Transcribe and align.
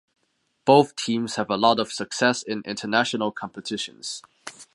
Both 0.65 0.95
teams 0.95 1.35
have 1.35 1.51
a 1.51 1.57
lot 1.57 1.79
of 1.79 1.91
success 1.91 2.41
in 2.41 2.63
international 2.65 3.31
competitions. 3.31 4.23